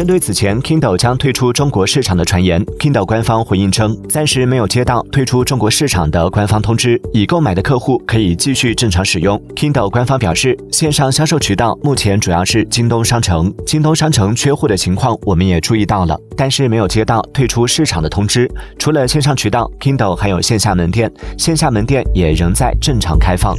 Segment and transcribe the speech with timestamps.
[0.00, 9.38] 针对此前 kindle 将退出中国市场的传言 kindle 官方回应称暂时没有接到退出中国市场的官方通知已购买的客户可以继续正常使用。
[9.54, 18.50] Kindle 官方表示线上销售渠道目前主要是京东商城京东商城缺货的情况我们也注意到了但是没有接到退出市场的通知。
[18.78, 23.54] 除了线上渠道 kindle 还有线下门店线下门店也仍在正常开放。